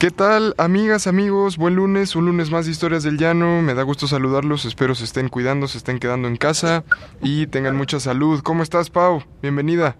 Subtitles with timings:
[0.00, 1.58] ¿Qué tal, amigas, amigos?
[1.58, 3.60] Buen lunes, un lunes más de Historias del Llano.
[3.60, 4.64] Me da gusto saludarlos.
[4.64, 6.84] Espero se estén cuidando, se estén quedando en casa
[7.20, 8.40] y tengan mucha salud.
[8.42, 9.22] ¿Cómo estás, Pau?
[9.42, 9.98] Bienvenida.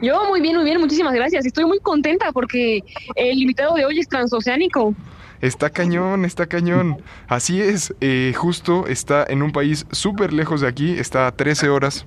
[0.00, 1.44] Yo muy bien, muy bien, muchísimas gracias.
[1.44, 2.82] Estoy muy contenta porque
[3.14, 4.94] el invitado de hoy es transoceánico.
[5.42, 7.02] Está cañón, está cañón.
[7.26, 11.68] Así es, eh, justo está en un país súper lejos de aquí, está a 13
[11.68, 12.06] horas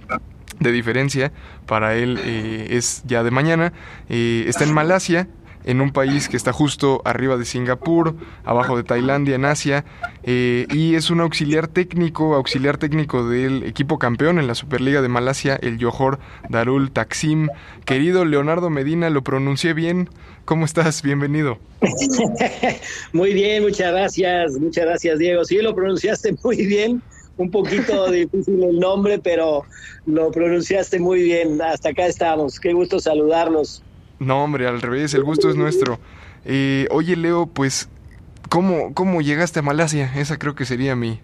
[0.60, 1.32] de diferencia.
[1.68, 3.72] Para él eh, es ya de mañana.
[4.10, 5.28] Eh, está en Malasia,
[5.64, 9.86] en un país que está justo arriba de Singapur, abajo de Tailandia, en Asia,
[10.24, 15.08] eh, y es un auxiliar técnico, auxiliar técnico del equipo campeón en la Superliga de
[15.08, 16.20] Malasia, el Johor
[16.50, 17.50] Darul Taksim.
[17.86, 20.10] Querido Leonardo Medina, lo pronuncié bien.
[20.46, 21.02] ¿Cómo estás?
[21.02, 21.60] Bienvenido.
[23.14, 25.46] Muy bien, muchas gracias, muchas gracias Diego.
[25.46, 27.02] Sí, lo pronunciaste muy bien,
[27.38, 29.64] un poquito difícil el nombre, pero
[30.06, 31.62] lo pronunciaste muy bien.
[31.62, 33.84] Hasta acá estamos, qué gusto saludarlos.
[34.22, 36.00] No, hombre, al revés, el gusto es nuestro.
[36.46, 37.90] Eh, oye, Leo, pues,
[38.50, 40.12] ¿cómo, ¿cómo llegaste a Malasia?
[40.16, 41.20] Esa creo que sería mi,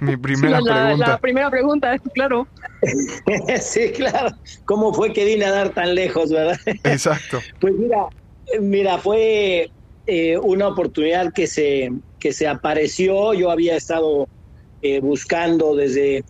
[0.00, 1.06] mi primera la- pregunta.
[1.12, 2.46] la primera pregunta, claro.
[3.60, 4.28] sí, claro.
[4.66, 6.58] ¿Cómo fue que vine a dar tan lejos, verdad?
[6.84, 7.40] Exacto.
[7.58, 8.06] Pues mira,
[8.60, 9.70] mira, fue
[10.04, 13.32] eh, una oportunidad que se, que se apareció.
[13.32, 14.28] Yo había estado
[14.82, 16.22] eh, buscando desde,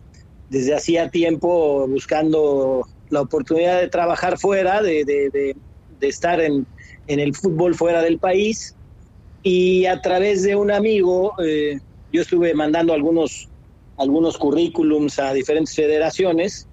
[0.47, 5.55] desde hacía tiempo, buscando la oportunidad de trabajar fuera, de, de- de-
[6.03, 6.67] de estar en,
[7.07, 8.75] en el fútbol fuera del país.
[9.41, 11.79] Y a través de un amigo, eh,
[12.11, 13.49] yo estuve mandando algunos,
[13.97, 16.67] algunos currículums a diferentes federaciones.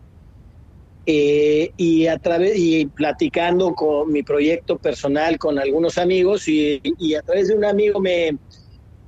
[1.06, 6.78] Eh, y a través y platicando con mi proyecto personal con algunos amigos y,
[7.14, 8.36] a través de un amigo me,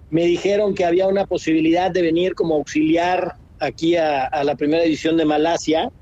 [0.08, 4.82] me dijeron que había una posibilidad de venir como auxiliar aquí a, a la primera
[4.82, 5.92] división de Malasia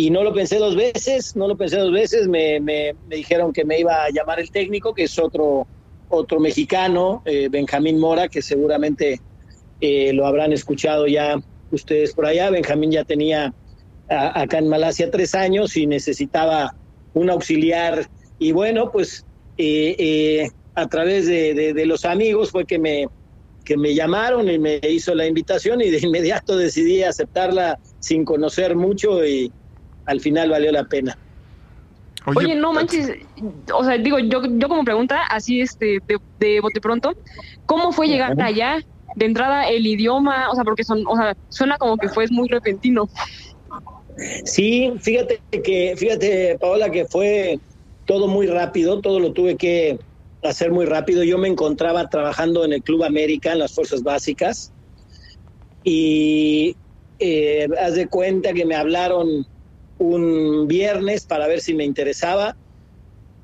[0.00, 3.52] y no lo pensé dos veces, no lo pensé dos veces, me, me- me dijeron
[3.52, 5.66] que me iba a llamar el técnico, que es otro,
[6.06, 9.18] otro mexicano, eh, Benjamín Mora, que seguramente
[9.80, 11.36] eh, lo habrán escuchado ya
[11.72, 12.48] ustedes por allá.
[12.48, 13.52] Benjamín ya tenía
[14.06, 16.76] acá en Malasia tres años y necesitaba
[17.12, 18.06] un auxiliar.
[18.38, 19.24] Y bueno, pues
[19.56, 23.08] eh, eh, a través de, de- de los amigos fue que me,
[23.64, 28.76] que me llamaron y me hizo la invitación y de inmediato decidí aceptarla sin conocer
[28.76, 29.52] mucho y
[30.08, 31.16] al final valió la pena.
[32.34, 33.12] Oye, no manches,
[33.72, 37.14] o sea, digo, yo, yo como pregunta, así este, de, de bote pronto,
[37.64, 38.78] ¿cómo fue llegar allá?
[39.14, 42.48] De entrada, el idioma, o sea, porque son, o sea, suena como que fue muy
[42.48, 43.08] repentino.
[44.44, 47.60] Sí, fíjate que, fíjate, Paola, que fue
[48.04, 49.98] todo muy rápido, todo lo tuve que
[50.42, 51.22] hacer muy rápido.
[51.22, 54.72] Yo me encontraba trabajando en el Club América, en las Fuerzas Básicas,
[55.84, 56.76] y
[57.20, 59.46] eh, haz de cuenta que me hablaron
[59.98, 62.56] un viernes para ver si me interesaba.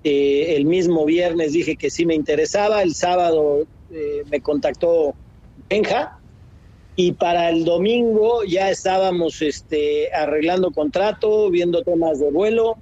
[0.02, 5.14] Eh, el mismo viernes dije que sí me interesaba, el sábado eh, me contactó
[5.68, 6.18] Benja,
[6.96, 12.76] y para el domingo ya estábamos este, arreglando contrato, viendo temas de vuelo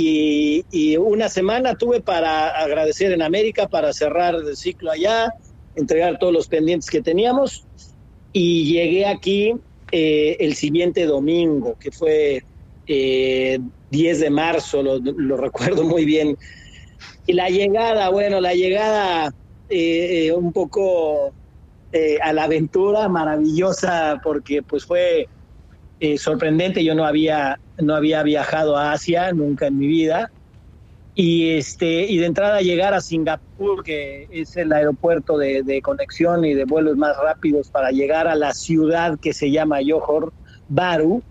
[0.00, 5.34] y, una semana tuve para agradecer en América, para cerrar el ciclo allá,
[5.74, 7.64] entregar todos los pendientes que teníamos
[8.32, 9.54] y llegué aquí
[9.90, 12.44] eh, el siguiente domingo, que fue
[12.88, 13.60] eh,
[13.90, 16.36] 10 de marzo, lo, recuerdo muy bien.
[17.26, 19.32] Y la llegada, bueno, la llegada
[19.70, 21.34] eh, eh, un poco
[21.92, 25.28] eh, a la aventura maravillosa porque pues fue
[26.16, 30.30] sorprendente yo no había no había viajado a Asia nunca en mi vida
[31.16, 36.54] y este y de entrada llegar a Singapur que es el aeropuerto de, conexión y
[36.54, 40.32] de vuelos más rápidos para llegar a la ciudad que se llama Johor
[40.68, 41.22] Bahru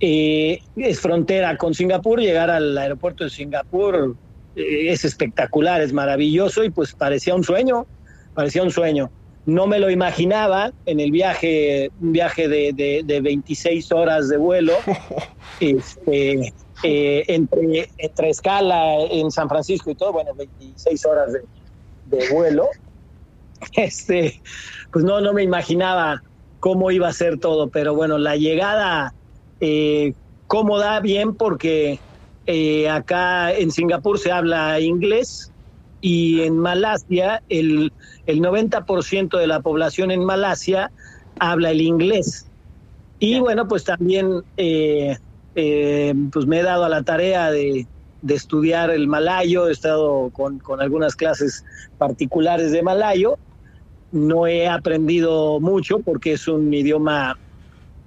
[0.00, 4.16] eh, es frontera con Singapur llegar al aeropuerto de Singapur
[4.56, 7.86] eh, es espectacular es maravilloso y pues parecía un sueño
[8.34, 9.10] parecía un sueño
[9.48, 14.36] no me lo imaginaba en el viaje, un viaje de, de, de 26 horas de
[14.36, 14.74] vuelo,
[15.60, 16.52] este,
[16.82, 21.40] eh, entre, entre escala en San Francisco y todo, bueno, 26 horas de,
[22.18, 22.68] de vuelo.
[23.72, 24.38] Este,
[24.92, 26.22] pues no, no me imaginaba
[26.60, 29.14] cómo iba a ser todo, pero bueno, la llegada
[29.60, 30.14] eh,
[30.46, 32.00] cómoda, bien, porque
[32.46, 35.52] eh, acá en Singapur se habla inglés,
[36.00, 37.92] y en Malasia el,
[38.26, 40.92] el 90% de la población en Malasia
[41.38, 42.48] habla el inglés.
[43.18, 45.16] Y bueno, pues también eh,
[45.54, 47.86] eh, pues me he dado a la tarea de,
[48.28, 51.64] estudiar el malayo, he estado con, algunas clases
[51.96, 53.38] particulares de malayo.
[54.10, 57.38] No he aprendido mucho porque es un idioma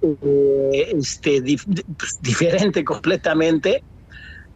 [0.01, 3.83] eh, este, pues, diferente completamente,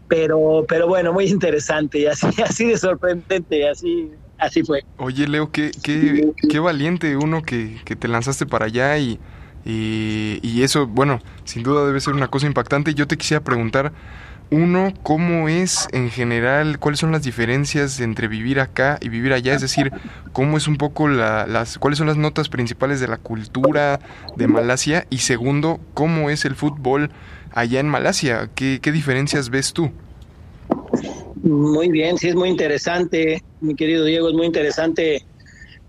[0.07, 4.83] pero, pero bueno, muy interesante y así, así de sorprendente, así, así fue.
[4.97, 9.19] Oye, Leo, qué, qué, qué valiente uno que, que te lanzaste para allá y
[9.67, 12.93] y, eso, bueno, sin duda debe ser una cosa impactante.
[12.93, 13.91] Yo te quisiera preguntar,
[14.51, 19.53] uno, ¿cómo es en general, cuáles son las diferencias entre vivir acá y vivir allá?
[19.53, 19.91] Es decir,
[20.33, 23.99] ¿cómo es un poco las, cuáles son las notas principales de la cultura
[24.35, 25.07] de Malasia?
[25.09, 27.11] Y segundo, ¿cómo es el fútbol
[27.53, 28.49] allá en Malasia?
[28.55, 29.91] ¿Qué, qué diferencias ves tú?
[31.43, 35.25] Muy bien, sí es muy interesante, mi querido Diego, es muy interesante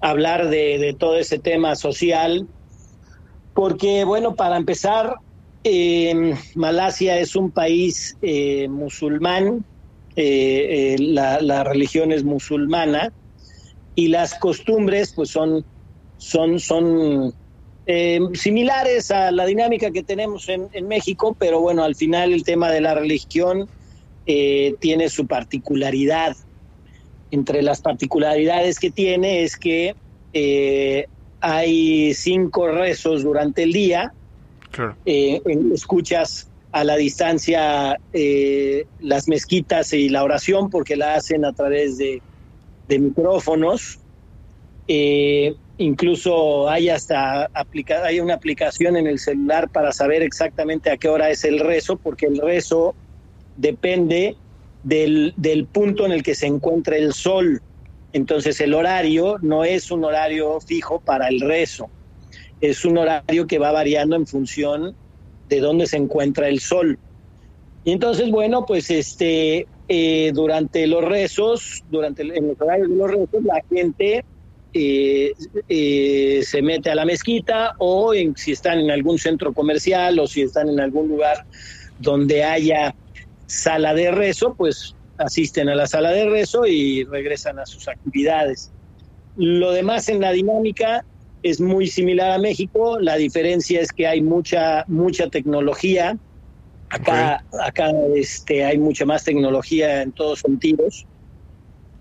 [0.00, 2.46] hablar de todo ese tema social
[3.56, 5.14] porque, bueno, para empezar,
[5.68, 9.64] eh, Malasia es un país eh, musulmán,
[10.14, 13.12] eh, eh, la, religión es musulmana
[13.96, 15.64] y las costumbres pues son,
[16.18, 17.34] son, son
[18.34, 22.70] similares a la dinámica que tenemos en, en, México, pero bueno, al final el tema
[22.70, 23.68] de la religión
[24.24, 26.36] tiene su particularidad.
[27.30, 29.94] Entre las particularidades que tiene es que
[31.40, 34.12] hay cinco rezos durante el día.
[35.04, 35.40] Eh,
[35.72, 41.96] escuchas a la distancia eh, las mezquitas y la oración porque la hacen a través
[41.98, 42.20] de,
[42.88, 43.98] micrófonos.
[44.88, 47.50] Eh, incluso hay hasta
[48.04, 51.96] hay una aplicación en el celular para saber exactamente a qué hora es el rezo,
[51.96, 52.94] porque el rezo
[53.56, 54.36] depende
[54.84, 57.60] del, del punto en el que se encuentra el sol.
[58.12, 61.88] Entonces el horario no es un horario fijo para el rezo,
[62.60, 64.94] es un horario que va variando en función
[65.48, 66.98] de dónde se encuentra el sol.
[67.84, 72.96] Y entonces, bueno, pues este, eh, durante los rezos, durante el, en los horarios de
[72.96, 74.24] los rezos, la gente
[74.74, 75.32] eh,
[75.68, 80.42] eh, se mete a la mezquita o si están en algún centro comercial o si
[80.42, 81.46] están en algún lugar
[82.00, 82.94] donde haya
[83.46, 88.72] sala de rezo, pues asisten a la sala de rezo y regresan a sus actividades.
[89.36, 91.04] Lo demás en la dinámica
[91.50, 96.18] es muy similar a México, la diferencia es que hay mucha, mucha tecnología.
[96.88, 101.06] Acá, acá este, hay mucha más tecnología en todos sentidos,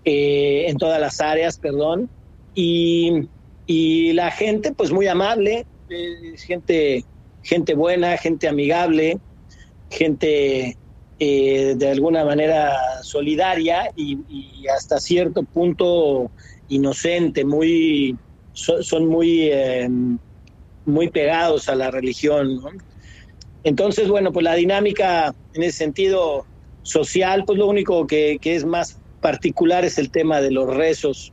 [0.04, 2.08] eh, en todas las áreas, perdón.
[2.54, 3.28] Y,
[3.66, 5.66] y la gente, pues muy amable,
[6.36, 7.04] gente,
[7.42, 9.18] gente buena, gente amigable,
[9.90, 10.76] gente
[11.18, 14.18] eh, de alguna manera solidaria y,
[14.68, 16.30] hasta cierto punto
[16.68, 18.16] inocente, muy,
[18.56, 19.88] son, muy, eh,
[20.84, 22.60] muy pegados a la religión.
[23.64, 26.46] Entonces, bueno, pues la dinámica en ese sentido
[26.82, 31.32] social, pues lo único que, es más particular es el tema de los rezos.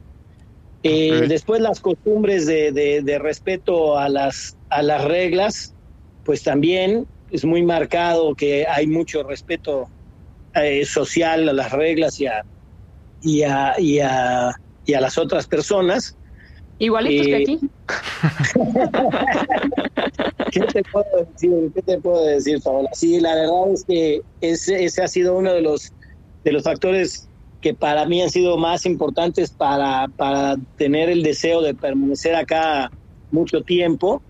[0.83, 5.73] Eh, después las costumbres de, de, respeto a las, a las reglas,
[6.25, 9.87] pues también es muy marcado que hay mucho respeto
[10.55, 12.43] eh, social a las reglas y a,
[13.21, 14.51] y a, y a,
[14.85, 16.17] y a las otras personas.
[16.83, 17.59] Igualitos que aquí.
[20.51, 21.71] ¿Qué te puedo decir?
[21.73, 22.89] ¿Qué te puedo decir, Paola?
[22.93, 25.91] Sí, la verdad es que ese, ese ha sido uno de los,
[26.43, 27.29] de los factores
[27.61, 32.91] que para mí han sido más importantes para, para tener el deseo de permanecer acá
[33.31, 34.21] mucho tiempo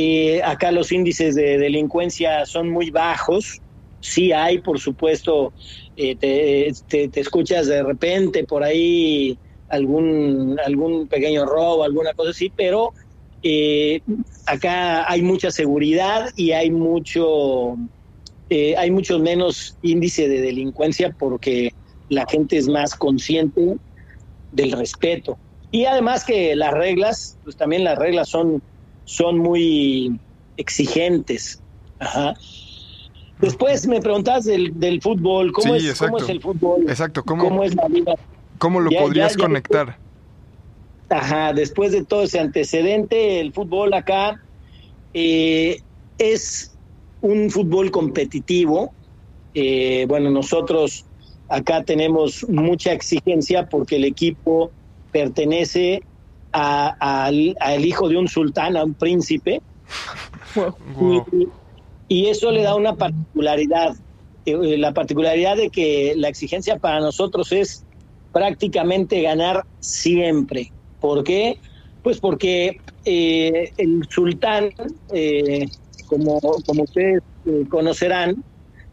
[0.00, 3.60] eh, acá los índices de delincuencia son muy bajos.
[3.98, 5.52] Sí hay, por supuesto,
[5.96, 6.68] eh, te,
[7.18, 9.36] escuchas de repente por ahí
[9.68, 12.92] algún, algún pequeño robo, alguna cosa así, pero
[13.42, 14.00] eh,
[14.46, 17.76] acá hay mucha seguridad y hay mucho,
[18.50, 21.72] hay mucho menos índice de delincuencia porque
[22.08, 23.76] la gente es más consciente
[24.52, 25.38] del respeto.
[25.70, 28.62] Y además que las reglas, pues también las reglas son
[29.08, 30.20] son muy
[30.58, 31.62] exigentes.
[33.40, 35.84] Después me preguntas del, del fútbol, ¿cómo, es,
[36.28, 36.82] el fútbol?
[36.88, 38.14] Exacto, ¿cómo, es la vida?
[38.58, 39.98] ¿Cómo lo podrías conectar?
[41.08, 44.42] Ajá, después de todo ese antecedente, el fútbol acá
[45.14, 45.80] eh,
[46.18, 46.76] es
[47.22, 48.92] un fútbol competitivo.
[49.54, 51.06] Eh, bueno, nosotros
[51.48, 54.70] acá tenemos mucha exigencia porque el equipo
[55.10, 56.02] pertenece
[56.52, 59.62] al hijo de un sultán, a un príncipe.
[62.10, 63.94] Y, eso le da una particularidad,
[64.46, 67.84] eh, la particularidad de que la exigencia para nosotros es
[68.38, 70.70] prácticamente ganar siempre.
[71.00, 71.58] ¿Por qué?
[72.04, 74.70] Pues porque eh, el sultán,
[75.12, 75.66] eh,
[76.06, 77.20] como, como ustedes
[77.68, 78.44] conocerán,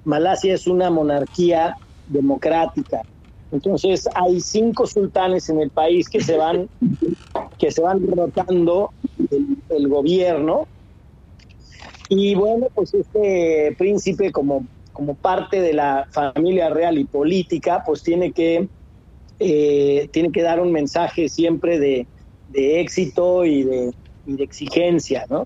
[0.03, 3.03] Malasia es una monarquía democrática.
[3.51, 6.67] Entonces hay cinco sultanes en el país que se van,
[7.59, 8.89] que se van rotando
[9.69, 10.65] el, gobierno.
[12.09, 18.01] Y bueno, pues este príncipe como, como parte de la familia real y política, pues
[18.01, 18.67] tiene que,
[19.39, 22.07] eh, tiene que dar un mensaje siempre de,
[22.53, 23.93] éxito y de,
[24.25, 25.45] y de exigencia, ¿no?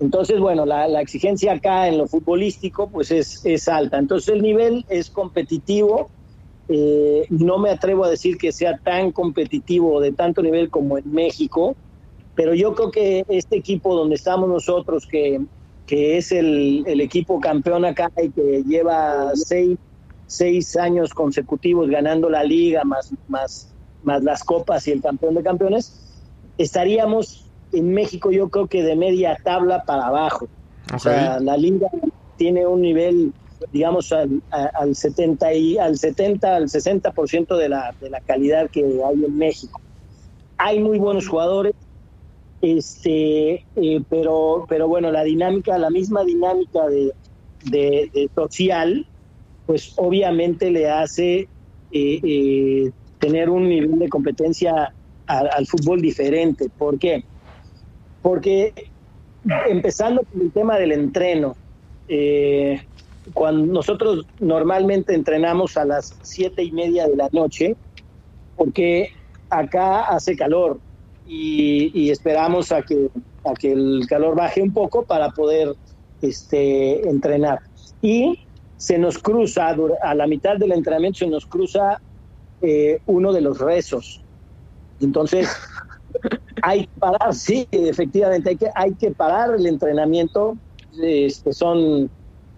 [0.00, 3.98] Entonces, bueno, la, exigencia acá en lo futbolístico pues es, es alta.
[3.98, 6.08] Entonces el nivel es competitivo.
[6.68, 11.12] Eh, no me atrevo a decir que sea tan competitivo de tanto nivel como en
[11.12, 11.76] México,
[12.34, 15.40] pero yo creo que este equipo donde estamos nosotros, que,
[15.86, 19.76] que es el, el, equipo campeón acá y que lleva seis,
[20.30, 23.68] seis años consecutivos ganando la liga, más, más,
[24.04, 26.20] más las copas y el campeón de campeones,
[26.56, 30.48] estaríamos en México yo creo que de media tabla para abajo.
[30.94, 31.88] O sea, la liga
[32.36, 33.32] tiene un nivel,
[33.72, 38.82] digamos, al, al 70 y al 70, al 60% de la, de la calidad que
[38.82, 39.80] hay en México.
[40.58, 41.74] Hay muy buenos jugadores,
[42.60, 47.12] este, eh, pero, pero bueno, la dinámica, la misma dinámica de,
[47.64, 49.06] de, social,
[49.70, 51.48] pues obviamente le hace eh,
[51.92, 54.92] eh, tener un nivel de competencia
[55.28, 56.68] al, fútbol diferente.
[56.76, 57.22] ¿Por qué?
[58.20, 58.74] Porque
[59.68, 61.54] empezando con el tema del entreno,
[62.08, 62.82] eh,
[63.32, 67.76] cuando nosotros normalmente entrenamos a las siete y media de la noche,
[68.56, 69.10] porque
[69.50, 70.80] acá hace calor
[71.28, 73.08] y, esperamos a que,
[73.44, 75.76] a que el calor baje un poco para poder
[76.22, 77.60] este, entrenar.
[78.02, 78.40] Y
[78.80, 82.00] se nos cruza, a la mitad del entrenamiento se nos cruza
[82.62, 84.22] eh, uno de los rezos.
[85.02, 85.50] Entonces,
[86.62, 90.56] hay que parar, sí, efectivamente, hay que, hay que parar el entrenamiento,
[90.98, 92.08] este, son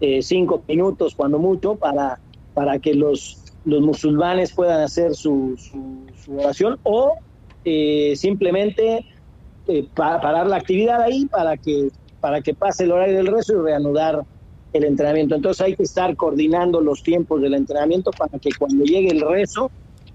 [0.00, 2.20] eh, cinco minutos cuando mucho, para,
[2.54, 7.14] para que los, los musulmanes puedan hacer su, su, oración o
[7.64, 9.04] eh, simplemente
[9.66, 11.88] eh, parar la actividad ahí para que,
[12.20, 14.24] para que pase el horario del rezo y reanudar
[14.72, 15.34] el entrenamiento.
[15.34, 19.70] Entonces hay que estar coordinando los tiempos del entrenamiento para que cuando llegue el rezo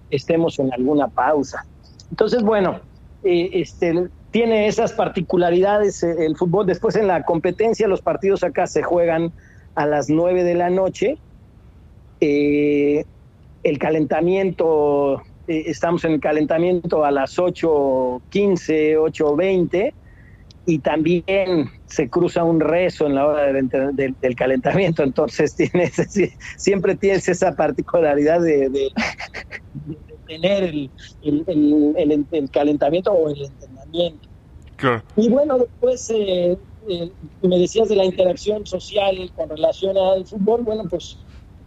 [0.10, 1.66] estemos en alguna pausa.
[2.10, 2.80] Entonces, bueno,
[3.24, 6.66] eh, este, tiene esas particularidades eh, el fútbol.
[6.66, 9.32] Después en la competencia los partidos acá se juegan
[9.76, 11.18] a las 9 de la noche.
[12.20, 13.06] Eh,
[13.64, 19.94] el calentamiento, estamos en el calentamiento a las 8.15, 8.20
[20.68, 25.96] y también se cruza un rezo en la hora del, calentamiento, entonces tienes,
[26.58, 28.92] siempre tienes esa particularidad de,
[30.28, 30.92] tener el,
[31.24, 34.28] el, calentamiento o el entrenamiento.
[35.16, 36.58] Y bueno, después eh,
[36.90, 41.18] eh, me decías de la interacción social con relación al fútbol, bueno, pues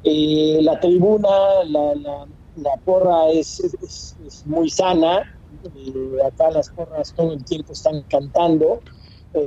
[0.05, 5.40] eh, la tribuna, la, la, porra es, es, muy sana,
[6.27, 8.81] acá las porras todo el tiempo están cantando,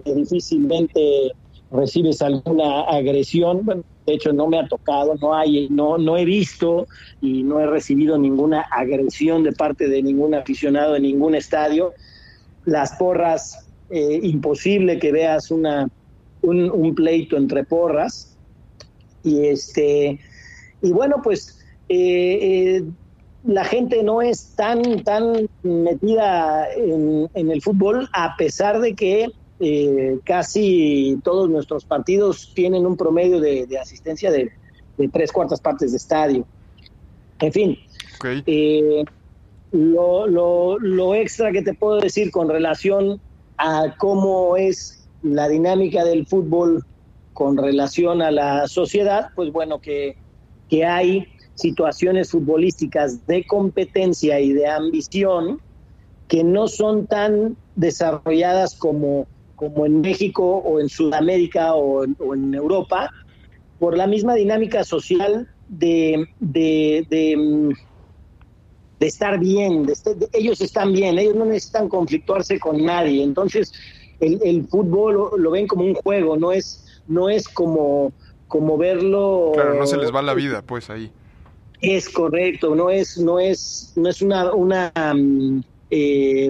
[0.05, 1.33] difícilmente
[1.73, 6.25] recibes alguna agresión, bueno, de hecho no me ha tocado, no hay, no, no he
[6.25, 6.87] visto
[7.21, 11.93] y no he recibido ninguna agresión de parte de ningún aficionado en ningún estadio.
[12.65, 15.89] Las porras, eh, imposible que veas una,
[16.41, 18.37] un, pleito entre porras.
[19.23, 20.19] Y este,
[20.81, 22.83] y bueno, pues eh, eh,
[23.45, 29.31] la gente no es tan, tan metida en, en el fútbol, a pesar de que
[29.59, 34.51] eh, casi todos nuestros partidos tienen un promedio de, asistencia de,
[35.11, 36.45] tres cuartas partes de estadio.
[37.39, 37.79] En fin,
[38.45, 39.03] eh,
[39.71, 43.19] lo, lo, extra que te puedo decir con relación
[43.57, 46.83] a cómo es la dinámica del fútbol
[47.33, 50.17] con relación a la sociedad, pues bueno, que,
[50.69, 55.61] que hay situaciones futbolísticas de competencia y de ambición
[56.27, 63.09] que no son tan desarrolladas como como en México o en Sudamérica o en, Europa,
[63.79, 67.71] por la misma dinámica social de, de, mm,
[68.99, 69.93] estar bien, de
[70.33, 73.73] ellos están bien, ellos no necesitan conflictuarse con nadie, entonces
[74.19, 78.13] el, fútbol lo, ven como un juego, no es, no es como,
[78.47, 79.51] como verlo...
[79.53, 81.11] Claro, no se les va la vida, pues ahí.
[81.83, 85.59] Es correcto, no es, no es, no es una, una mm,
[85.91, 86.49] eh,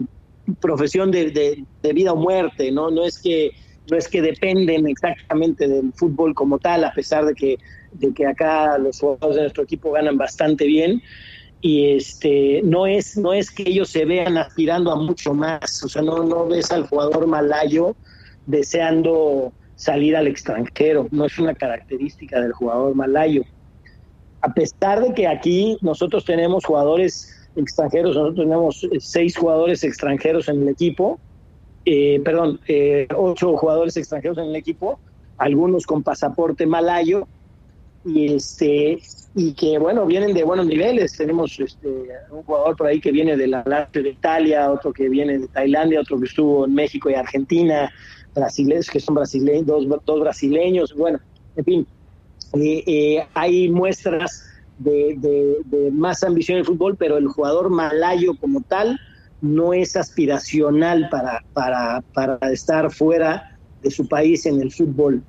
[0.61, 2.91] profesión de, vida o muerte, ¿no?
[2.91, 3.49] No es que
[3.89, 7.57] no es que dependen exactamente del fútbol como tal, a pesar de que,
[7.93, 11.01] de que acá los jugadores de nuestro equipo ganan bastante bien.
[11.61, 15.83] Y este no es, no es que ellos se vean aspirando a mucho más.
[15.83, 17.95] O sea, no, no ves al jugador malayo
[18.45, 23.43] deseando salir al extranjero, no es una característica del jugador malayo.
[24.43, 30.63] A pesar de que aquí nosotros tenemos jugadores extranjeros, nosotros tenemos seis jugadores extranjeros en
[30.63, 31.19] el equipo,
[31.85, 34.99] eh, perdón, eh, ocho jugadores extranjeros en el equipo,
[35.37, 37.25] algunos con pasaporte malayo,
[38.05, 38.99] y este
[39.35, 41.15] y que bueno vienen de buenos niveles.
[41.15, 41.87] Tenemos este,
[42.29, 46.01] un jugador por ahí que viene de la de Italia otro que viene de Tailandia
[46.01, 47.89] otro que estuvo en México y Argentina
[48.35, 51.19] brasileños que son brasileños dos, dos brasileños bueno
[51.55, 51.87] en fin
[52.53, 54.45] eh, eh, hay muestras
[54.79, 55.15] de,
[55.65, 58.99] de, más ambición en el fútbol pero el jugador malayo como tal
[59.41, 65.23] no es aspiracional para, para, para estar fuera de su país en el fútbol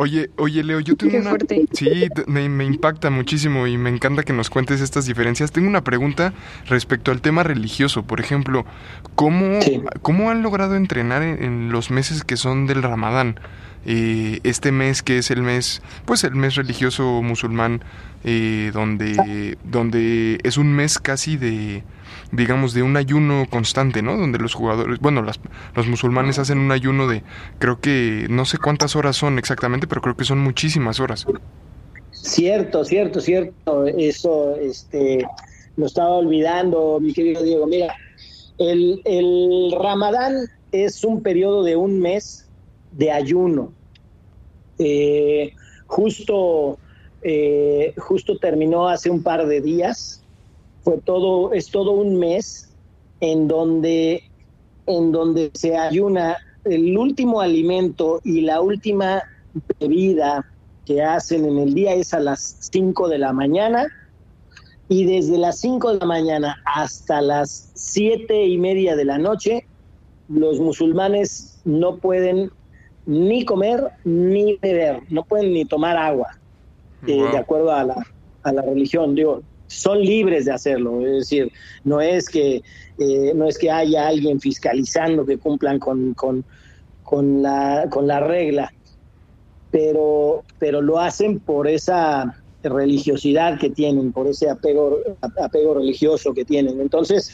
[0.00, 1.36] Oye, oye, Leo, yo tengo una...
[1.72, 5.50] Sí, me, impacta muchísimo y me encanta que nos cuentes estas diferencias.
[5.50, 6.32] Tengo una pregunta
[6.66, 8.04] respecto al tema religioso.
[8.04, 8.64] Por ejemplo,
[9.16, 9.58] ¿cómo,
[10.02, 13.40] ¿cómo han logrado entrenar en, los meses que son del Ramadán?
[13.90, 17.82] Eh, este mes que es el mes, pues el mes religioso musulmán,
[18.22, 21.82] eh, donde, donde es un mes casi de
[22.30, 24.18] digamos, de un ayuno constante, ¿no?
[24.18, 25.40] Donde los jugadores, bueno, las,
[25.74, 27.22] los musulmanes hacen un ayuno de,
[27.58, 31.26] creo que, no sé cuántas horas son exactamente, pero creo que son muchísimas horas.
[32.10, 33.86] Cierto, cierto, cierto.
[33.86, 35.26] Eso, este,
[35.76, 37.66] lo estaba olvidando, mi querido Diego.
[37.66, 37.94] Mira,
[38.58, 40.34] el, el Ramadán
[40.72, 42.46] es un periodo de un mes
[42.92, 43.72] de ayuno.
[44.78, 45.52] Eh,
[45.86, 46.78] justo,
[47.22, 50.22] eh, justo terminó hace un par de días.
[50.82, 52.70] Fue todo, es todo un mes
[53.20, 54.22] en donde,
[54.86, 59.22] en donde se ayuna el último alimento y la última
[59.80, 60.44] bebida
[60.86, 63.86] que hacen en el día es a las 5 de la mañana.
[64.88, 69.66] Y desde las 5 de la mañana hasta las siete y media de la noche
[70.28, 72.50] los musulmanes no pueden
[73.08, 76.28] ni comer ni beber, no pueden ni tomar agua,
[77.06, 78.06] eh, de acuerdo a la,
[78.42, 79.14] a la religión.
[79.14, 81.50] Digo, son libres de hacerlo, es decir,
[81.84, 82.62] no es que,
[82.98, 86.44] eh, no es que haya alguien fiscalizando que cumplan con, con,
[87.02, 88.70] con, la, con la regla,
[89.70, 94.98] pero, pero lo hacen por esa religiosidad que tienen, por ese apego,
[95.40, 96.78] apego religioso que tienen.
[96.78, 97.32] Entonces,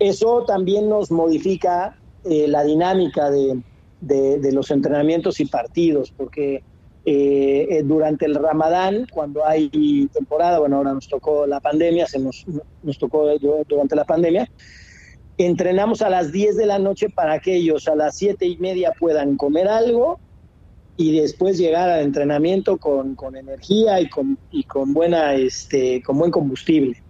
[0.00, 3.62] eso también nos modifica eh, la dinámica de,
[4.00, 6.62] de los entrenamientos y partidos, porque
[7.08, 12.18] eh, eh, durante el Ramadán, cuando hay temporada, bueno, ahora nos tocó la pandemia, se
[12.18, 12.44] nos,
[12.98, 13.28] tocó
[13.68, 14.50] durante la pandemia,
[15.38, 18.92] entrenamos a las 10 de la noche para que ellos a las 7 y media
[18.98, 20.18] puedan comer algo
[20.96, 26.18] y después llegar al entrenamiento con, con energía y con, y con, buena, este, con
[26.18, 27.00] buen combustible.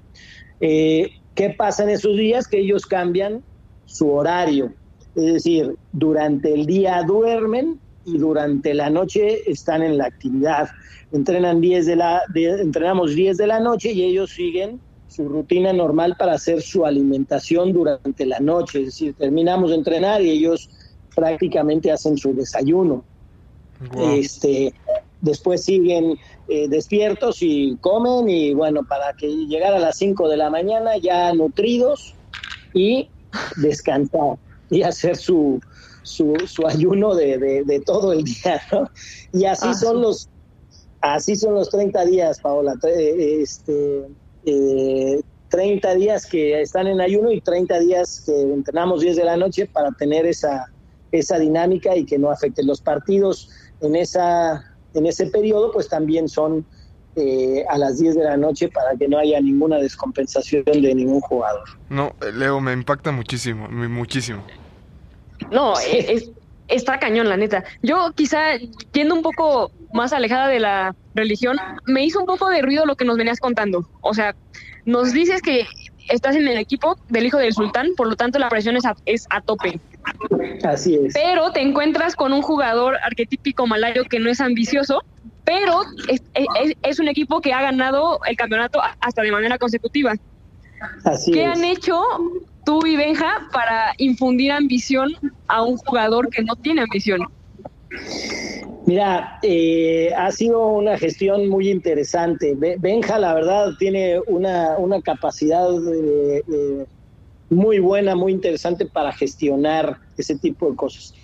[0.61, 2.47] Eh, ¿Qué pasa en esos días?
[2.47, 3.43] Que ellos cambian
[3.87, 4.75] su horario.
[5.17, 10.69] Es decir, durante el día duermen y durante la noche están en la actividad.
[11.11, 16.17] Entrenan 10 de la, entrenamos 10 de la noche y ellos siguen su rutina normal
[16.19, 18.81] para hacer su alimentación durante la noche.
[18.81, 20.69] Es decir, terminamos de entrenar y ellos
[21.15, 23.03] prácticamente hacen su desayuno.
[23.99, 24.75] Este,
[25.23, 30.37] después siguen eh, despiertos y comen y bueno, para que llegar a las 5 de
[30.37, 32.15] la mañana ya nutridos
[32.75, 33.09] y
[33.57, 34.37] descansar
[34.71, 35.61] y hacer su,
[36.03, 38.91] su, su ayuno de, de, todo el día, ¿no?
[39.33, 40.29] Y así ah, son los
[41.01, 42.75] así son los 30 días, Paola.
[42.83, 44.07] Este,
[44.45, 49.37] eh, 30 días que están en ayuno y 30 días que entrenamos 10 de la
[49.37, 50.71] noche para tener esa,
[51.13, 53.49] esa dinámica y que no afecte los partidos
[53.81, 56.67] en, esa, en ese periodo, pues también son
[57.17, 61.21] eh, a las 10 de la noche para que no haya ninguna descompensación de ningún
[61.21, 61.65] jugador.
[61.89, 64.43] No, Leo, me impacta muchísimo, muchísimo.
[65.51, 66.31] No, es,
[66.69, 67.65] está cañón, la neta.
[67.83, 68.57] Yo quizá,
[68.93, 72.97] yendo un poco más alejada de la religión, me hizo un poco de ruido lo
[72.97, 73.89] que nos venías contando.
[74.03, 74.35] O sea,
[74.85, 75.67] nos dices que
[76.09, 78.95] estás en el equipo del hijo del sultán, por lo tanto la presión es a,
[79.07, 79.81] es a tope.
[80.65, 81.15] Así es.
[81.15, 85.03] Pero te encuentras con un jugador arquetípico malayo que no es ambicioso,
[85.47, 86.21] pero es,
[86.83, 90.13] es, un equipo que ha ganado el campeonato hasta de manera consecutiva.
[91.05, 92.03] Así ¿Qué han hecho
[92.65, 95.13] tú y Benja para infundir ambición
[95.47, 97.21] a un jugador que no tiene ambición?
[98.87, 102.57] Mira, eh, ha sido una gestión muy interesante.
[102.79, 105.69] Benja, la verdad, tiene una, una capacidad
[107.51, 111.15] muy buena, muy interesante para gestionar ese tipo de cosas.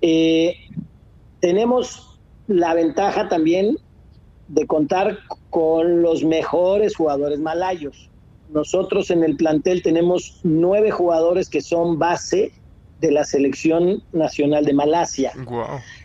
[0.00, 0.54] Eh,
[1.40, 2.09] tenemos
[2.50, 3.78] la ventaja también
[4.48, 5.18] de contar
[5.50, 8.10] con los mejores jugadores malayos.
[8.52, 12.52] Nosotros en el plantel tenemos nueve jugadores que son base
[13.00, 15.32] de la selección nacional de Malasia.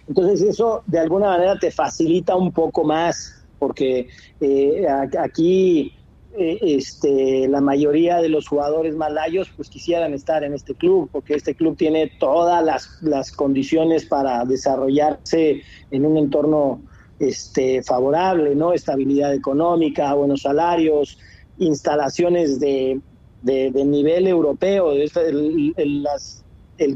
[0.07, 4.07] Entonces eso de alguna manera te facilita un poco más, porque
[4.39, 4.85] eh,
[5.19, 5.91] aquí
[6.37, 11.55] este, la mayoría de los jugadores malayos pues quisieran estar en este club, porque este
[11.55, 16.81] club tiene todas las, las condiciones para desarrollarse en un entorno
[17.19, 18.73] este, favorable, ¿no?
[18.73, 21.17] Estabilidad económica, buenos salarios,
[21.57, 22.99] instalaciones de,
[23.41, 24.91] de, nivel europeo.
[24.91, 25.09] El,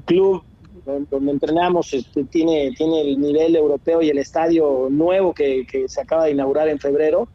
[0.04, 0.44] club
[1.10, 6.26] donde entrenamos este, tiene, tiene el nivel europeo y el estadio nuevo que, se acaba
[6.26, 7.30] de inaugurar en febrero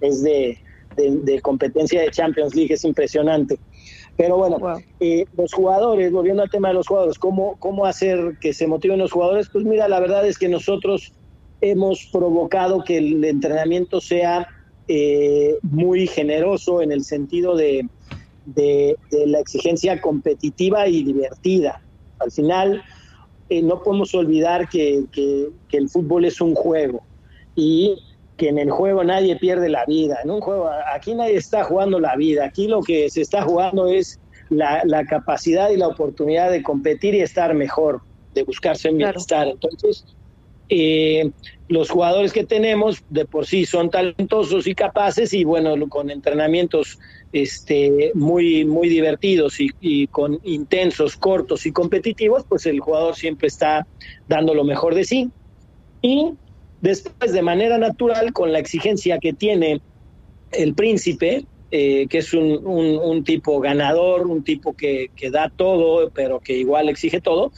[0.00, 0.58] es de,
[1.42, 3.58] competencia de Champions League, es impresionante.
[4.16, 4.58] Pero bueno,
[5.00, 8.98] eh, los jugadores, volviendo al tema de los jugadores, ¿cómo, ¿cómo hacer que se motiven
[8.98, 9.48] los jugadores?
[9.50, 11.12] Pues mira, la verdad es que nosotros
[11.60, 14.48] hemos provocado que el entrenamiento sea
[14.88, 17.86] eh, muy generoso en el sentido de,
[18.46, 21.82] de, la exigencia competitiva y divertida.
[22.18, 22.82] Al final,
[23.48, 25.04] eh, no podemos olvidar que,
[25.72, 27.02] el fútbol es un juego
[27.54, 27.98] y
[28.36, 30.18] que en el juego nadie pierde la vida.
[30.22, 32.44] En un juego, aquí nadie está jugando la vida.
[32.44, 34.20] Aquí lo que se está jugando es
[34.50, 38.02] la, capacidad y la oportunidad de competir y estar mejor,
[38.34, 39.48] de buscarse en bienestar.
[39.48, 40.04] Entonces,
[40.68, 41.30] eh,
[41.68, 46.98] los jugadores que tenemos de por sí son talentosos y capaces y bueno, con entrenamientos
[47.32, 53.86] este, muy, muy divertidos y, con intensos, cortos y competitivos, pues el jugador siempre está
[54.28, 55.30] dando lo mejor de sí.
[56.02, 56.34] Y
[56.80, 59.80] después, de manera natural, con la exigencia que tiene
[60.52, 66.10] el príncipe, eh, que es un, un, tipo ganador, un tipo que, que da todo,
[66.10, 67.52] pero que igual exige todo,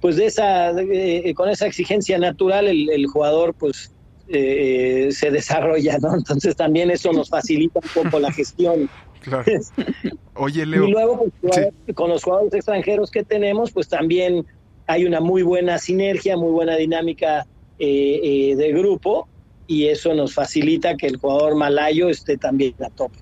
[0.00, 3.90] pues de esa, eh, con esa exigencia natural el, jugador pues
[4.28, 6.14] eh, se desarrolla, ¿no?
[6.14, 8.90] Entonces también eso nos facilita un poco la gestión.
[9.24, 9.50] Claro.
[10.34, 10.86] Oye, Leo.
[10.86, 14.44] Y luego pues, con los jugadores extranjeros que tenemos, pues también
[14.86, 17.46] hay una muy buena sinergia, muy buena dinámica
[17.78, 19.28] eh, de grupo
[19.66, 23.18] y eso nos facilita que el jugador malayo esté también a tope.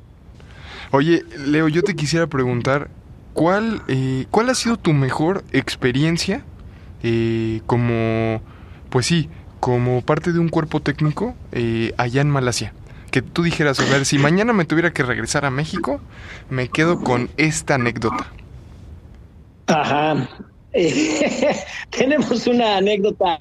[0.91, 2.91] Oye, Leo, yo te quisiera preguntar,
[3.33, 3.83] ¿cuál,
[4.31, 6.45] ¿cuál ha sido tu mejor experiencia
[7.03, 8.41] eh, como,
[8.91, 9.29] pues sí,
[9.61, 12.73] como parte de un cuerpo técnico eh, allá en Malasia.
[13.11, 16.01] Que tú dijeras, a ver, si mañana me tuviera que regresar a México,
[16.49, 18.27] me quedo con esta anécdota.
[19.67, 20.29] Ajá.
[21.91, 23.37] tenemos una anécdota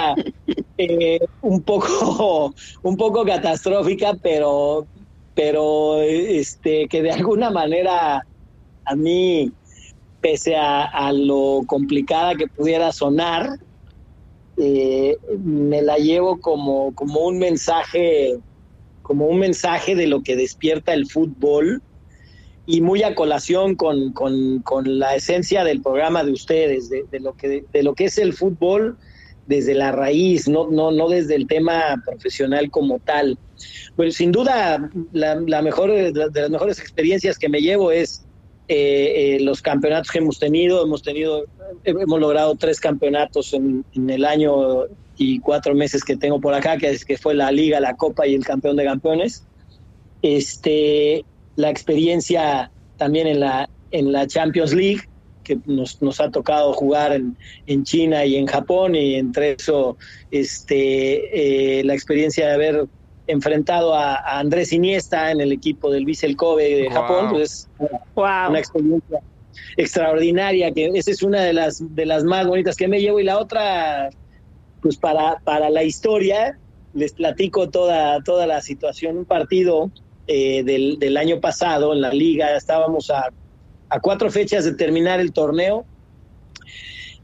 [0.77, 4.85] eh, un poco un poco catastrófica, pero
[5.33, 8.25] pero este que de alguna manera
[8.85, 9.51] a mí
[10.21, 13.57] pese a, lo complicada que pudiera sonar,
[14.57, 18.37] eh, me la llevo como, como un mensaje,
[19.01, 21.81] como un mensaje de lo que despierta el fútbol
[22.71, 24.13] y muy a colación con,
[24.85, 28.97] la esencia del programa de ustedes, de, lo que, de lo que es el fútbol
[29.45, 33.37] desde la raíz, no, no, no desde el tema profesional como tal.
[33.97, 38.23] Pues sin duda, la, mejor de las mejores experiencias que me llevo es
[38.69, 41.43] eh, eh, los campeonatos que hemos tenido, hemos tenido,
[41.83, 44.85] hemos logrado tres campeonatos en, el año
[45.17, 48.25] y cuatro meses que tengo por acá, que, es, que fue la Liga, la Copa
[48.27, 49.45] y el campeón de campeones.
[50.21, 55.01] Este, la experiencia también en la, en la Champions League,
[55.43, 57.35] que nos, nos ha tocado jugar en,
[57.65, 59.97] en, China y en Japón, y entre eso
[60.29, 62.87] este, eh, la experiencia de haber
[63.27, 67.67] enfrentado a, Andrés Iniesta en el equipo del Vissel Kobe de Japón, pues
[68.15, 69.19] una experiencia
[69.77, 73.23] extraordinaria, que esa es una de las, de las más bonitas que me llevo y
[73.23, 74.09] la otra,
[74.81, 76.57] pues para, para la historia,
[76.93, 79.91] les platico toda, toda la situación, un partido
[80.27, 83.31] eh, del, año pasado en la liga, estábamos a,
[84.01, 85.85] cuatro fechas de terminar el torneo,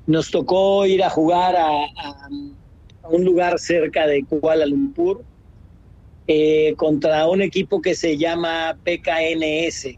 [0.05, 1.85] nos tocó ir a jugar a,
[3.03, 5.23] a un lugar cerca de Kuala Lumpur,
[6.29, 9.97] eh, contra un equipo que se llama PKNS.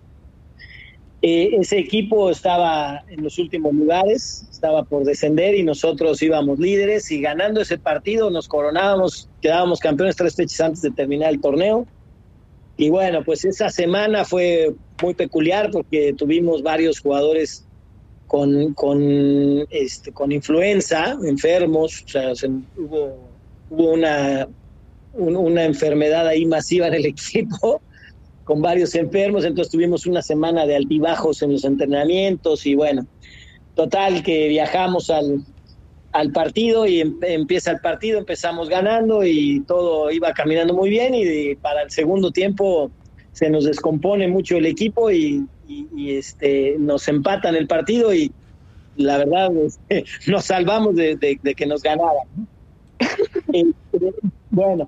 [1.21, 7.09] Eh, ese equipo estaba en los últimos lugares, estaba por descender y nosotros íbamos líderes
[7.09, 11.88] y ganando ese partido nos coronábamos, quedábamos campeones tres fechas antes de terminar el torneo.
[12.79, 17.65] Y bueno, pues esa semana fue muy peculiar porque tuvimos varios jugadores
[18.25, 23.17] con, con, este, con influenza, enfermos, o sea, hubo,
[23.69, 24.47] hubo una
[25.13, 27.81] una enfermedad ahí masiva en el equipo,
[28.45, 33.05] con varios enfermos, entonces tuvimos una semana de altibajos en los entrenamientos y bueno,
[33.75, 35.43] total que viajamos al,
[36.11, 41.13] al partido y em, empieza el partido, empezamos ganando y todo iba caminando muy bien
[41.13, 42.91] y, para el segundo tiempo
[43.31, 45.45] se nos descompone mucho el equipo y,
[45.97, 48.31] este, nos empatan el partido y
[48.97, 49.51] la verdad
[50.27, 52.27] nos salvamos de, que nos ganaran.
[53.51, 54.13] Este,
[54.51, 54.87] bueno,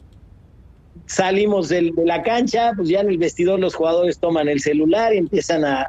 [1.06, 5.18] salimos de la cancha, pues ya en el vestidor los jugadores toman el celular y
[5.18, 5.86] empiezan a,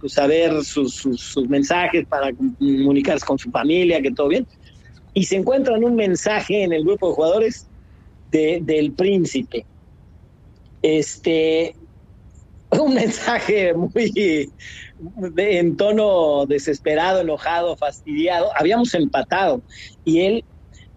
[0.00, 1.06] pues, ver sus,
[1.48, 4.46] mensajes para comunicarse con su familia, que todo bien.
[5.14, 7.66] Y se encuentran un mensaje en el grupo de jugadores
[8.30, 9.66] del príncipe.
[10.80, 11.76] Este,
[12.80, 14.50] un mensaje muy
[15.36, 18.50] en tono desesperado, enojado, fastidiado.
[18.56, 19.62] Habíamos empatado
[20.04, 20.44] y él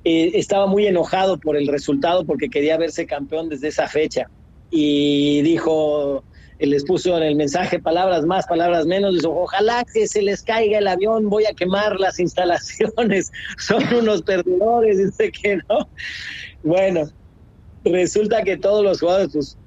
[0.04, 4.30] eh, estaba muy enojado por el resultado porque quería verse campeón desde esa fecha.
[4.72, 6.24] Y dijo,
[6.60, 10.80] les puso en el mensaje palabras más, palabras menos, dijo, ojalá que se les caiga
[10.80, 15.90] el avión, voy a quemar las instalaciones, son unos perdedores, dice que no.
[16.64, 17.10] Bueno,
[17.84, 19.58] resulta que todos los jugadores, pues,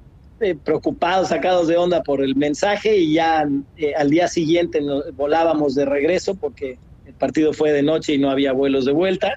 [0.40, 4.80] eh, preocupados, sacados de onda por el mensaje y ya eh, al día siguiente
[5.14, 9.34] volábamos de regreso porque el partido fue de noche y no había vuelos de vuelta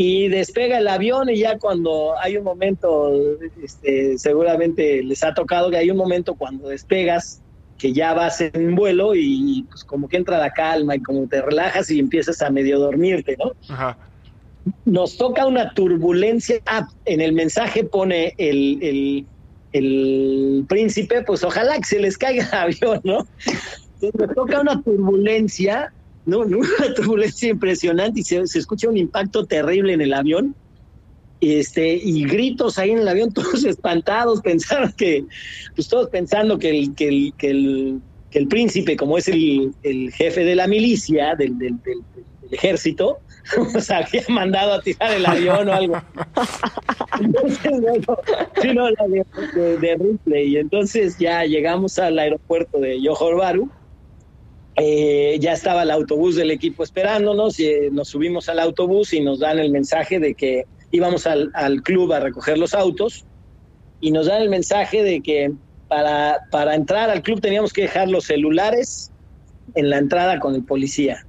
[0.00, 3.12] y despega el avión y ya cuando hay un momento,
[3.60, 7.42] este, seguramente les ha tocado que hay un momento cuando despegas
[7.76, 11.42] que ya vas en vuelo y pues como que entra la calma y como te
[11.42, 13.52] relajas y empiezas a medio dormirte, ¿no?
[14.84, 16.60] Nos toca una turbulencia.
[16.66, 19.26] Ah, en el mensaje pone el, el,
[19.72, 23.26] el príncipe, pues ojalá que se les caiga el avión, ¿no?
[23.94, 25.92] Entonces nos toca una turbulencia
[26.28, 30.54] no, una turbulencia impresionante y se, escucha un impacto terrible en el avión.
[31.40, 35.24] Este, y gritos ahí en el avión, todos espantados, pensaron que,
[35.74, 39.72] pues todos pensando que el, que el, que el, que el príncipe, como es el,
[39.82, 42.02] el jefe de la milicia, del, del, del,
[42.50, 43.18] ejército,
[43.72, 46.02] nos había mandado a tirar el avión o algo.
[47.20, 48.88] Entonces, bueno,
[49.54, 50.48] de, de, Ripley.
[50.48, 53.36] Y entonces ya llegamos al aeropuerto de Johor
[54.80, 59.20] eh, ya estaba el autobús del equipo esperándonos, y, eh, nos subimos al autobús y
[59.20, 61.50] nos dan el mensaje de que íbamos al,
[61.82, 63.24] club a recoger los autos
[64.00, 65.52] y nos dan el mensaje de que
[65.88, 69.10] para, para entrar al club teníamos que dejar los celulares
[69.74, 71.24] en la entrada con el policía.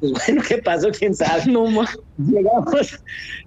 [0.00, 0.90] Pues bueno, ¿qué pasó?
[0.90, 1.46] ¿Quién sabe?
[1.46, 1.66] No,
[2.18, 3.00] Llegamos,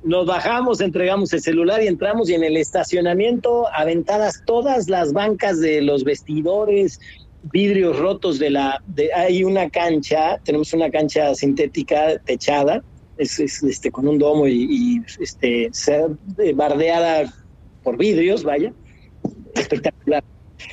[0.03, 5.59] nos bajamos, entregamos el celular y entramos y en el estacionamiento aventadas todas las bancas
[5.59, 6.99] de los vestidores,
[7.43, 8.81] vidrios rotos de la...
[8.87, 12.83] De, hay una cancha, tenemos una cancha sintética techada,
[13.17, 15.69] es, este, con un domo y, este,
[16.55, 17.33] bardeada
[17.83, 18.73] por vidrios, vaya,
[19.55, 20.23] espectacular.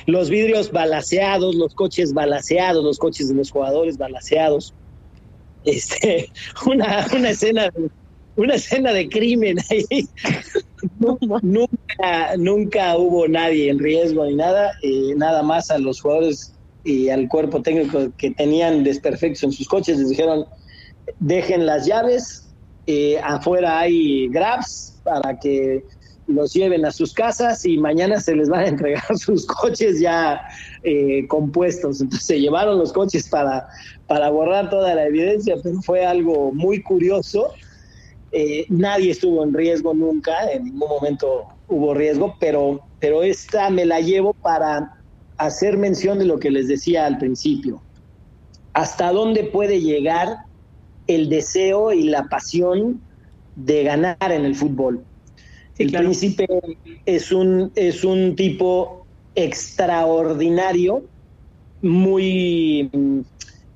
[0.05, 4.73] Los vidrios balaseados, los coches balaseados, los coches de los jugadores balaseados.
[5.65, 6.29] Este,
[6.65, 7.71] una, una escena
[8.37, 10.07] una escena de crimen ahí.
[11.41, 16.53] nunca, nunca hubo nadie en riesgo ni nada, eh, nada más a los jugadores
[16.87, 20.45] y al cuerpo técnico que tenían desperfectos en sus coches, les dijeron,
[21.19, 22.47] dejen las llaves,
[22.85, 25.83] eh, afuera hay grabs para que
[26.27, 30.41] los lleven a sus casas y mañana se les van a entregar sus coches ya
[30.83, 31.99] eh, compuestos.
[31.99, 33.67] Entonces se llevaron los coches para,
[34.07, 37.51] para borrar toda la evidencia, pero fue algo muy curioso.
[38.31, 43.85] Eh, nadie estuvo en riesgo nunca, en ningún momento hubo riesgo, pero, pero esta me
[43.85, 44.96] la llevo para
[45.37, 47.81] hacer mención de lo que les decía al principio.
[48.73, 50.37] ¿Hasta dónde puede llegar
[51.07, 53.01] el deseo y la pasión
[53.55, 55.03] de ganar en el fútbol?
[55.79, 56.47] el príncipe
[57.05, 61.03] es un, es un tipo extraordinario,
[61.81, 62.89] muy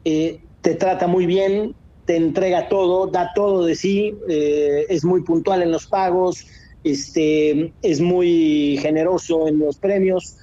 [0.04, 5.22] eh, te trata muy bien, te entrega todo, da todo de sí, eh, es muy
[5.22, 6.48] puntual en los pagos,
[6.84, 10.38] este, es muy generoso en los premios.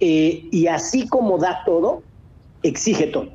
[0.00, 2.02] Eh, y así como da todo,
[2.62, 3.28] exige todo.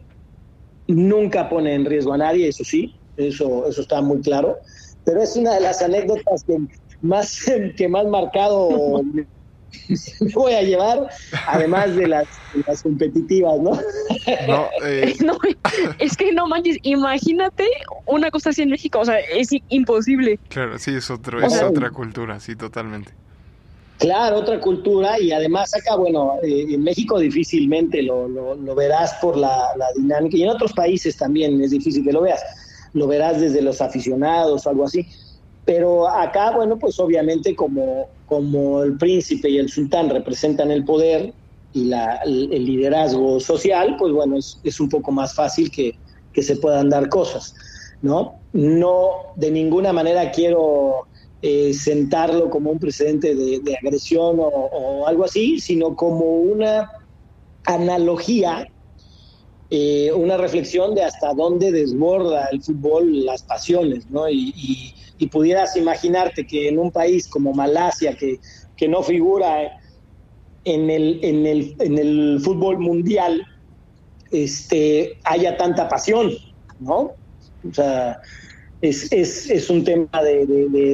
[0.88, 4.58] Nunca pone en riesgo a nadie, eso sí, eso, eso está muy claro,
[5.06, 6.58] pero es una de las anécdotas que
[7.02, 7.46] más,
[7.78, 9.26] que más marcado me
[10.34, 11.10] voy a llevar,
[11.48, 12.28] además de las,
[12.84, 13.80] competitivas, ¿no?
[14.28, 15.16] Eh.
[15.24, 15.38] No,
[16.00, 17.66] es que no manches, imagínate
[18.06, 20.40] una cosa así en México, o sea, es imposible.
[20.50, 23.14] Claro, sí, es, otro, es otra cultura, sí, totalmente.
[24.02, 29.38] Claro, otra cultura y además acá, bueno, eh, en México difícilmente lo, lo, verás por
[29.38, 32.42] la, dinámica y en otros países también es difícil que lo veas,
[32.94, 35.06] lo verás desde los aficionados o algo así,
[35.66, 41.32] pero acá, bueno, pues obviamente como, como el príncipe y el sultán representan el poder
[41.72, 45.94] y la, el, liderazgo social, pues bueno, es, es un poco más fácil que,
[46.34, 47.54] que se puedan dar cosas,
[48.02, 48.40] ¿no?
[48.52, 51.06] No, de ninguna manera quiero
[51.42, 56.92] eh, sentarlo como un precedente de, agresión o, algo así, sino como una
[57.66, 58.68] analogía
[59.74, 64.30] eh, una reflexión de hasta dónde desborda el fútbol las pasiones, ¿no?
[64.30, 64.94] Y,
[65.32, 68.40] pudieras imaginarte que en un país como Malasia, que,
[68.76, 69.80] que no figura
[70.66, 73.46] en el, en, el, en el fútbol mundial,
[74.32, 76.32] este, haya tanta pasión,
[76.80, 77.12] ¿no?
[77.70, 78.20] O sea,
[78.82, 80.46] es, es, es un tema de,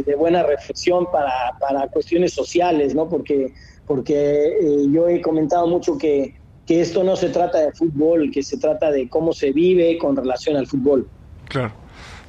[0.05, 3.07] de, buena reflexión para, para, cuestiones sociales, ¿no?
[3.07, 3.53] Porque,
[3.85, 8.43] porque eh, yo he comentado mucho que, que esto no se trata de fútbol, que
[8.43, 11.07] se trata de cómo se vive con relación al fútbol.
[11.47, 11.71] Claro.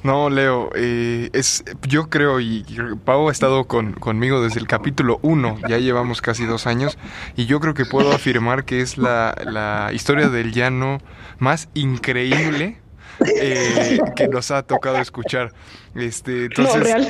[0.01, 2.65] No, Leo, eh, es, yo creo, y,
[3.03, 6.97] Pau ha estado con, conmigo desde el capítulo 1, ya llevamos casi dos años,
[7.35, 10.99] y yo creo que puedo afirmar que es la, la historia del llano
[11.37, 12.77] más increíble
[13.25, 15.51] eh, que nos ha tocado escuchar.
[15.95, 17.07] Este, entonces,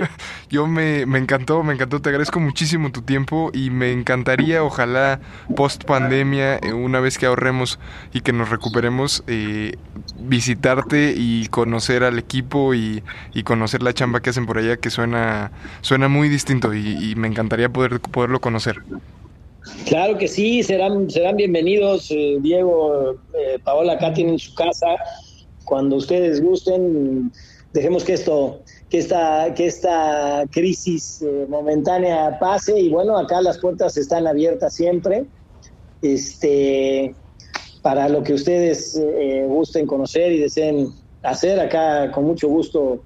[0.50, 5.20] yo me, me encantó, me encantó, te agradezco muchísimo tu tiempo y me encantaría, ojalá,
[5.54, 7.78] post pandemia, eh, una vez que ahorremos
[8.12, 9.76] y que nos recuperemos, eh,
[10.18, 13.02] visitarte y conocer al equipo y,
[13.44, 17.68] conocer la chamba que hacen por allá, que suena, suena muy distinto y, me encantaría
[17.68, 18.82] poder, poderlo conocer.
[19.86, 23.16] Claro que sí, serán, serán bienvenidos, Diego,
[23.62, 24.88] Paola acá tienen su casa
[25.72, 27.32] cuando ustedes gusten,
[27.72, 33.56] dejemos que esto, que esta, que esta crisis eh, momentánea pase y bueno, acá las
[33.56, 35.24] puertas están abiertas siempre.
[36.02, 37.14] Este,
[37.80, 40.88] para lo que ustedes eh, gusten conocer y deseen
[41.22, 43.04] hacer, acá con mucho gusto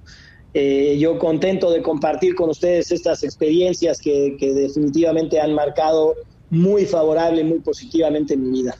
[0.53, 6.15] eh, yo contento de compartir con ustedes estas experiencias que, definitivamente han marcado
[6.49, 8.77] muy favorable, muy positivamente mi vida.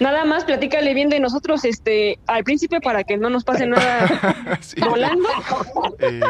[0.00, 4.42] Nada más platícale bien de nosotros este al príncipe para que no nos pase nada
[4.88, 5.28] volando.
[6.00, 6.20] Eh,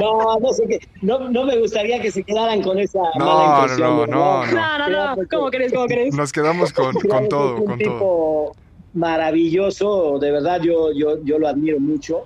[0.00, 0.80] no, no sé qué.
[1.02, 3.88] No, no, me gustaría que se quedaran con esa mala impresión.
[3.88, 4.88] No, no, no.
[4.88, 5.72] No, no, ¿Cómo crees?
[5.72, 6.14] ¿Cómo crees?
[6.14, 8.52] Nos quedamos con, con todo, un con tipo todo.
[8.94, 12.24] Maravilloso, de verdad yo, yo, yo lo admiro mucho.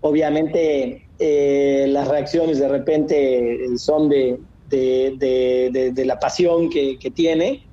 [0.00, 4.38] Obviamente eh, las reacciones de repente son de,
[4.70, 7.64] de, de, de la pasión que, que tiene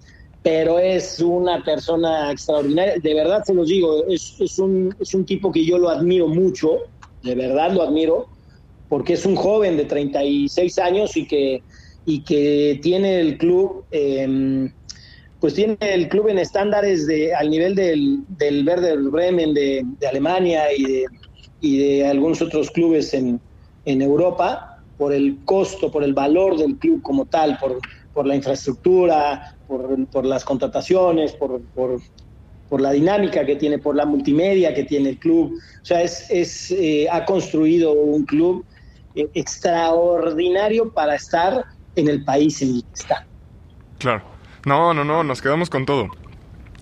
[0.44, 2.96] pero es una persona extraordinaria.
[3.02, 6.28] De verdad se los digo, es, es, un, es un tipo que yo lo admiro
[6.28, 6.80] mucho,
[7.22, 8.28] de verdad lo admiro,
[8.90, 11.64] porque es un joven de 36 años y que,
[12.06, 14.72] y que tiene el club, em,
[15.40, 20.08] pues tiene el club en estándares de, al nivel del, del Verde Bremen de, de
[20.08, 21.06] Alemania y de,
[21.62, 23.40] y de algunos otros clubes en,
[23.86, 27.80] en Europa, por el costo, por el valor del club como tal, por,
[28.14, 34.74] por la infraestructura, por, las contrataciones, por, por, la dinámica que tiene, por la multimedia
[34.74, 35.54] que tiene el club.
[35.82, 38.66] O sea, es, es eh, ha construido un club
[39.16, 43.26] eh, extraordinario para estar en el país en el que está.
[43.98, 44.24] Claro.
[44.66, 46.08] No, no, no, nos quedamos con todo.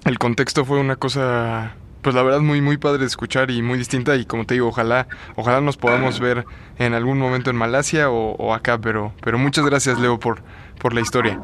[0.06, 3.78] El contexto fue una cosa pues la verdad muy muy padre de escuchar y muy
[3.78, 4.16] distinta.
[4.16, 6.46] Y como te digo ojalá ojalá nos podamos ver
[6.78, 10.42] en algún momento en Malasia o, acá pero pero muchas gracias Leo por
[10.80, 11.42] por la historia.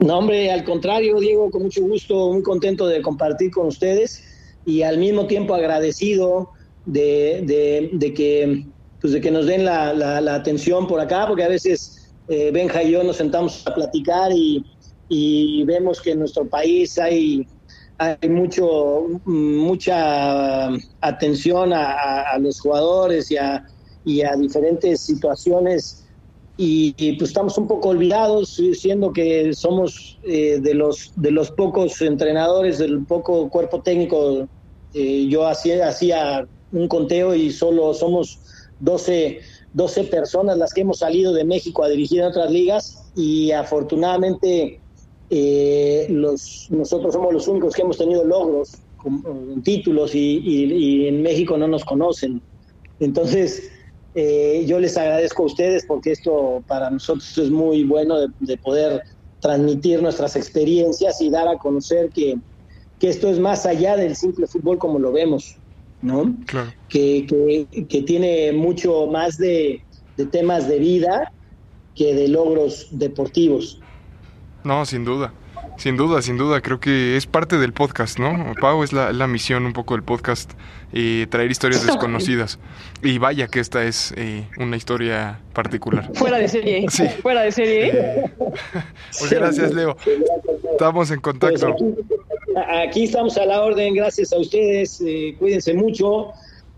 [0.00, 4.24] No, hombre, al contrario, Diego, con mucho gusto, muy contento de compartir con ustedes
[4.64, 6.50] y al mismo tiempo agradecido
[6.86, 8.64] de, de, que,
[9.00, 12.82] pues de que nos den la, la, atención por acá, porque a veces eh, Benja
[12.82, 14.64] y yo nos sentamos a platicar y,
[15.08, 17.46] y vemos que en nuestro país hay,
[18.00, 20.68] hay mucho, mucha
[21.02, 23.66] atención a, a los jugadores y a,
[24.06, 26.06] y a diferentes situaciones
[26.62, 32.02] y, pues estamos un poco olvidados, siendo que somos eh, de, los, de los pocos
[32.02, 34.46] entrenadores, del poco cuerpo técnico.
[34.92, 38.40] Eh, yo hacía, hacía un conteo y solo somos
[38.80, 39.40] 12,
[39.72, 44.80] 12 personas las que hemos salido de México a dirigir en otras ligas y afortunadamente
[45.30, 51.22] eh, los, nosotros somos los únicos que hemos tenido logros, con, títulos y, y en
[51.22, 52.42] México no nos conocen.
[52.98, 53.70] Entonces,
[54.14, 59.02] eh, yo les agradezco a ustedes porque esto para nosotros es muy bueno de, poder
[59.40, 62.36] transmitir nuestras experiencias y dar a conocer que,
[62.98, 65.56] que, esto es más allá del simple fútbol como lo vemos,
[66.02, 66.34] ¿no?
[66.88, 67.26] Que,
[67.88, 69.82] que, tiene mucho más de,
[70.16, 71.32] de temas de vida
[71.94, 73.79] que de logros deportivos.
[74.64, 75.32] No, sin duda.
[75.80, 78.52] Sin duda, sin duda, creo que es parte del podcast, ¿no?
[78.60, 80.50] Pau es la, misión un poco del podcast,
[80.92, 82.58] eh, traer historias desconocidas.
[83.02, 86.10] Y vaya que esta es eh, una historia particular.
[86.14, 86.86] Fuera de serie.
[86.90, 87.08] Sí.
[87.22, 87.92] Fuera de serie.
[87.94, 88.30] Eh,
[89.18, 89.96] pues gracias, Leo.
[90.72, 91.74] Estamos en contacto.
[91.74, 95.02] Pues aquí, estamos a la orden, gracias a ustedes.
[95.38, 96.32] cuídense mucho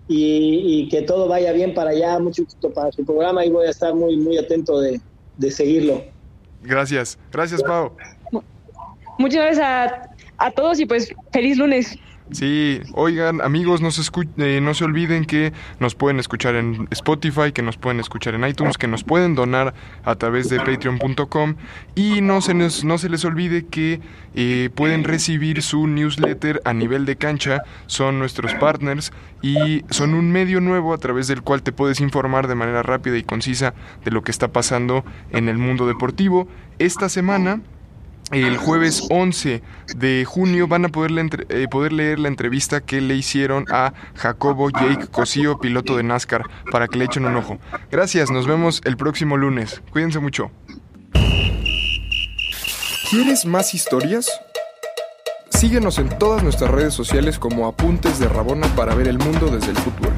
[0.07, 2.21] y, que todo vaya bien para allá.
[2.21, 5.01] Mucho gusto para su programa y voy a estar muy, muy atento de,
[5.39, 6.05] de seguirlo.
[6.63, 7.19] Gracias.
[7.31, 7.97] Gracias, Pau.
[9.19, 11.99] Muchas gracias a, a todos y pues feliz lunes.
[12.33, 14.03] Sí, oigan, amigos, no se,
[14.39, 18.45] eh, no se olviden que nos pueden escuchar en Spotify, que nos pueden escuchar en
[18.47, 19.75] iTunes, que nos pueden donar
[20.05, 21.57] a través de patreon.com
[21.95, 24.01] y no se, no se les olvide que
[24.35, 29.13] eh, pueden recibir su newsletter a nivel de cancha, son nuestros partners
[29.43, 33.19] y son un medio nuevo a través del cual te puedes informar de manera rápida
[33.19, 33.75] y concisa
[34.05, 36.49] de lo que está pasando en el mundo deportivo.
[36.79, 37.61] Esta semana
[38.33, 39.63] el jueves 11
[39.97, 41.13] de junio van a poder,
[41.51, 46.45] eh, poder, leer la entrevista que le hicieron a Jacobo Jake Cosío, piloto de NASCAR,
[46.71, 47.59] para que le echen un ojo.
[47.91, 49.83] Gracias, nos vemos el próximo lunes.
[49.91, 50.51] Cuídense mucho.
[53.11, 54.31] ¿Quieres más historias?
[55.51, 59.71] Síguenos en todas nuestras redes sociales como Apuntes de Rabona para ver el mundo desde
[59.71, 60.13] el fútbol.